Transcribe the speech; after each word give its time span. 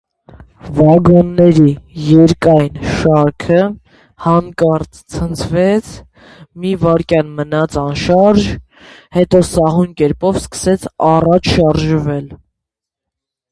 Վագոնների 0.77 1.73
երկայն 2.11 2.79
շարքը 3.01 3.59
հանկարծ 4.25 5.01
ցնցվեց, 5.15 5.91
մի 6.63 6.73
վայրկյան 6.85 7.29
մնաց 7.41 7.77
անշարժ, 7.85 8.47
հետո 9.19 9.43
սահուն 9.51 9.95
կերպով 10.03 10.41
սկսեց 10.45 10.89
առաջ 11.11 11.51
շարժվել: 11.59 12.25